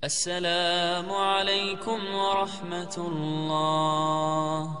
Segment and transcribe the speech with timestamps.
[0.00, 4.72] السلام عليكم ورحمة الله.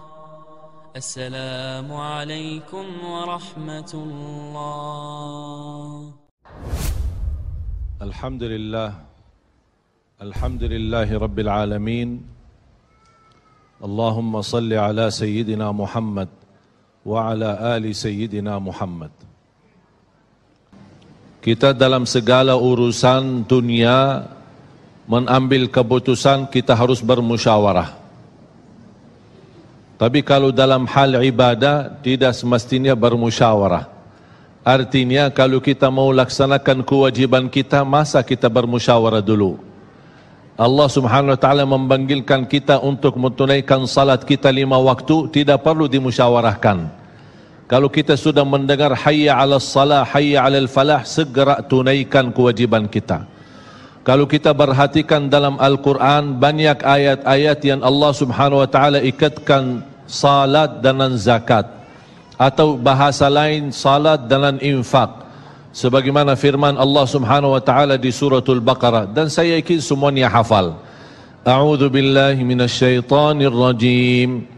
[0.96, 4.56] السلام عليكم ورحمة الله.
[8.00, 8.90] الحمد لله.
[10.24, 12.24] الحمد لله رب العالمين.
[13.84, 16.32] اللهم صل على سيدنا محمد
[17.04, 19.12] وعلى آل سيدنا محمد.
[21.44, 24.39] Kita dalam segala urusan dunia
[25.10, 27.98] mengambil keputusan kita harus bermusyawarah.
[29.98, 33.90] Tapi kalau dalam hal ibadah tidak semestinya bermusyawarah.
[34.62, 39.58] Artinya kalau kita mau laksanakan kewajiban kita masa kita bermusyawarah dulu.
[40.54, 46.86] Allah Subhanahu wa taala memanggilkan kita untuk menunaikan salat kita lima waktu tidak perlu dimusyawarahkan.
[47.66, 53.39] Kalau kita sudah mendengar hayya 'ala salah, hayya 'alal falah, segera tunaikan kewajiban kita.
[54.00, 61.12] Kalau kita perhatikan dalam Al-Quran banyak ayat-ayat yang Allah subhanahu wa ta'ala ikatkan salat dengan
[61.20, 61.68] zakat.
[62.40, 65.28] Atau bahasa lain salat dengan infak.
[65.76, 69.04] Sebagaimana firman Allah subhanahu wa ta'ala di suratul Baqarah.
[69.04, 70.80] Dan saya yakin semuanya hafal.
[71.44, 74.48] A'udhu billahi minasyaitanir rajim.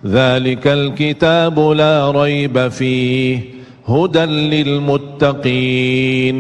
[0.07, 3.39] ذلك الكتاب لا ريب فيه
[3.87, 6.37] هدى للمتقين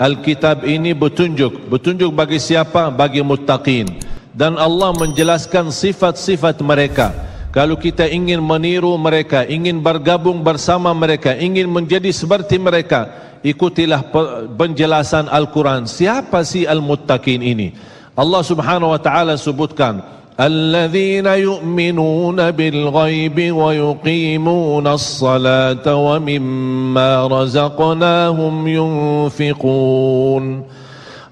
[0.00, 2.88] Alkitab ini bertunjuk Bertunjuk bagi siapa?
[2.88, 3.84] Bagi muttaqin
[4.32, 7.12] Dan Allah menjelaskan sifat-sifat mereka
[7.50, 13.10] Kalau kita ingin meniru mereka, ingin bergabung bersama mereka, ingin menjadi seperti mereka,
[13.42, 14.06] ikutilah
[14.54, 15.90] penjelasan Al-Quran.
[15.90, 17.74] Siapa si Al-Muttaqin ini?
[18.14, 19.98] Allah Subhanahu wa taala sebutkan,
[20.35, 30.43] "Alladzina yu'minuna bil ghaibi wa yuqimuna as-salata wa mimma razaqnahum yunfiqun."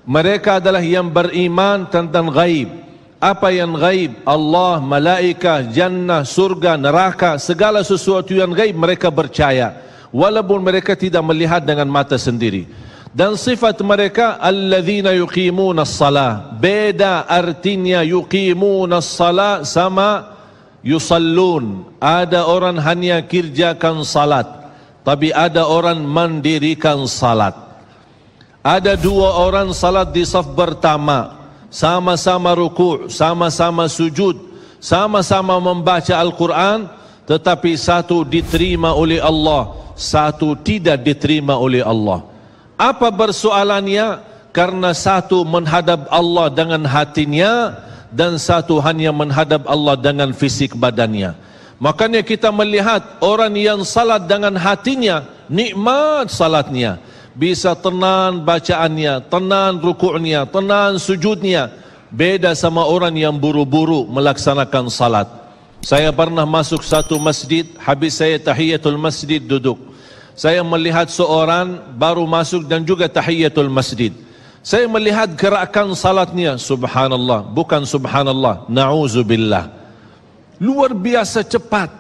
[0.08, 2.72] Mereka adalah yang beriman tentang ghaib.
[3.24, 9.80] Apa yang gaib Allah, malaika, jannah, surga, neraka segala sesuatu yang gaib mereka percaya.
[10.12, 12.83] Walaupun mereka tidak melihat dengan mata sendiri
[13.14, 20.34] dan sifat mereka alladzina yuqimuna as-salah beda artinya yuqimuna as-salah sama
[20.84, 21.88] yusallun.
[22.02, 24.46] Ada orang hanya kerjakan salat
[25.04, 27.56] tapi ada orang mendirikan salat.
[28.64, 34.40] Ada dua orang salat di saf pertama sama-sama ruku', sama-sama sujud,
[34.80, 36.88] sama-sama membaca Al-Quran,
[37.28, 42.24] tetapi satu diterima oleh Allah, satu tidak diterima oleh Allah.
[42.78, 44.34] Apa persoalannya?
[44.54, 47.74] Karena satu menghadap Allah dengan hatinya
[48.14, 51.34] dan satu hanya menghadap Allah dengan fisik badannya.
[51.82, 57.02] Makanya kita melihat orang yang salat dengan hatinya, nikmat salatnya
[57.34, 61.74] bisa tenang bacaannya, tenang rukuknya, tenang sujudnya.
[62.14, 65.26] Beda sama orang yang buru-buru melaksanakan salat.
[65.82, 69.82] Saya pernah masuk satu masjid, habis saya tahiyatul masjid duduk.
[70.34, 74.10] Saya melihat seorang baru masuk dan juga tahiyatul masjid.
[74.64, 79.70] Saya melihat gerakan salatnya, subhanallah, bukan subhanallah, na'udzubillah.
[80.58, 81.92] Luar biasa cepat.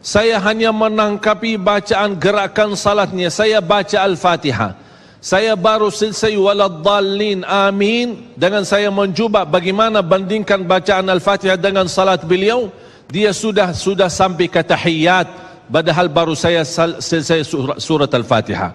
[0.00, 3.30] Saya hanya menangkapi bacaan gerakan salatnya.
[3.30, 4.74] Saya baca Al-Fatihah.
[5.20, 8.32] Saya baru selesai waladhalin amin.
[8.34, 12.72] Dengan saya mencuba bagaimana bandingkan bacaan Al-Fatihah dengan salat beliau.
[13.12, 15.49] Dia sudah sudah sampai ke tahiyat.
[15.70, 17.46] Padahal baru saya selesai
[17.78, 18.74] surat Al-Fatihah.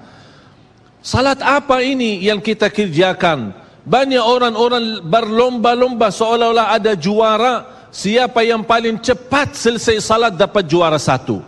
[1.04, 3.52] Salat apa ini yang kita kerjakan?
[3.86, 11.44] Banyak orang-orang berlomba-lomba seolah-olah ada juara siapa yang paling cepat selesai salat dapat juara satu.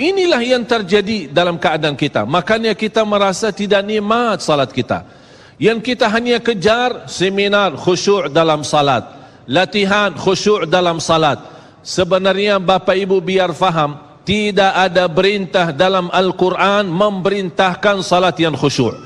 [0.00, 2.24] Inilah yang terjadi dalam keadaan kita.
[2.24, 5.06] Makanya kita merasa tidak nikmat salat kita.
[5.58, 9.06] Yang kita hanya kejar seminar khusyuk dalam salat.
[9.46, 11.38] Latihan khusyuk dalam salat.
[11.84, 18.96] Sebenarnya Bapak Ibu biar faham, tidak ada perintah dalam Al-Quran memerintahkan salat yang khusyuk.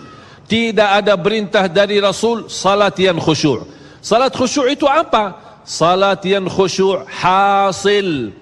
[0.48, 3.66] Tidak ada perintah dari Rasul salat yang khusyuk.
[4.00, 5.48] Salat khusyuk itu apa?
[5.68, 8.32] salat yang khusyuk hasil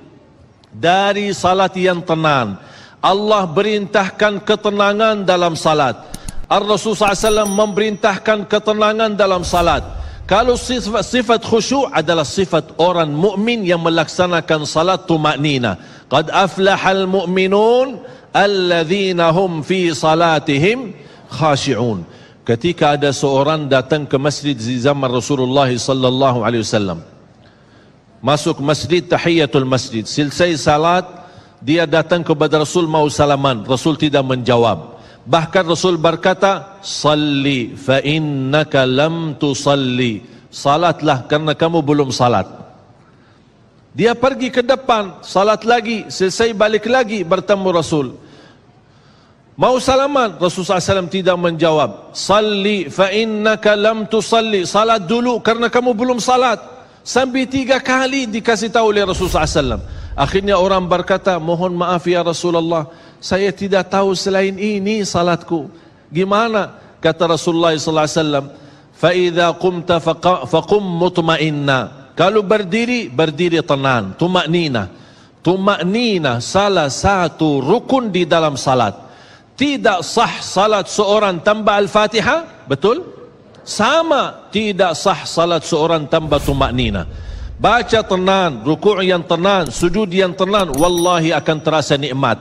[0.71, 2.55] dari salat yang tenang.
[3.03, 5.99] Allah berintahkan ketenangan dalam salat.
[6.47, 9.83] Ar-Rasul SAW memerintahkan ketenangan dalam salat.
[10.27, 15.79] Kalau sifat, sifat khusyuk adalah sifat orang mukmin yang melaksanakan salat tumaknina.
[16.11, 18.03] Qad aflahal mu'minun
[18.35, 20.91] alladzina hum fi salatihim
[21.31, 22.03] khashi'un.
[22.43, 27.03] Ketika ada seorang datang ke masjid di zaman Rasulullah sallallahu alaihi wasallam
[28.27, 31.07] masuk masjid tahiyatul masjid selesai salat
[31.61, 34.96] dia datang kepada Rasul mau salaman Rasul tidak menjawab
[35.27, 40.23] bahkan Rasul berkata salli fa innaka lam tusalli.
[40.47, 42.49] Salatlah karena kamu belum salat.
[43.93, 48.07] Dia pergi ke depan salat lagi selesai balik lagi bertemu Rasul.
[49.57, 50.37] Mau salaman?
[50.37, 52.13] Rasulullah SAW tidak menjawab.
[52.13, 54.69] Salli fa innaka lam tusalli.
[54.69, 56.61] Salat dulu karena kamu belum salat.
[57.01, 59.79] Sampai tiga kali dikasih tahu oleh Rasulullah SAW
[60.19, 62.91] Akhirnya orang berkata Mohon maaf ya Rasulullah
[63.27, 65.67] Saya tidak tahu selain ini salatku
[66.15, 66.79] Gimana?
[67.03, 68.55] Kata Rasulullah SAW
[68.95, 69.99] Fa'idha qumta
[70.47, 74.87] faqum mutma'inna Kalau berdiri, berdiri tenang Tumaknina
[75.43, 79.07] Tumaknina salah satu rukun di dalam salat
[79.57, 82.69] tidak sah salat seorang tanpa Al-Fatihah?
[82.69, 83.09] Betul?
[83.65, 87.09] Sama tidak sah salat seorang tanpa tumaknina.
[87.57, 92.37] Baca tenang, rukuk yang tenang, sujud yang tenang, wallahi akan terasa nikmat.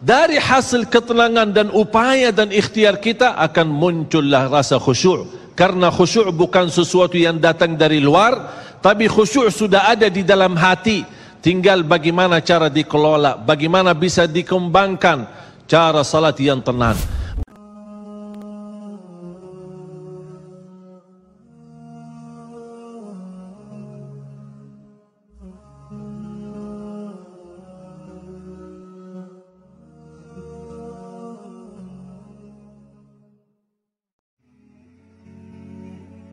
[0.00, 5.52] Dari hasil ketenangan dan upaya dan ikhtiar kita akan muncullah rasa khusyuk.
[5.52, 8.48] Karena khusyuk bukan sesuatu yang datang dari luar,
[8.80, 11.04] tapi khusyuk sudah ada di dalam hati.
[11.44, 15.28] Tinggal bagaimana cara dikelola, bagaimana bisa dikembangkan
[15.68, 17.19] cara salat yang tenang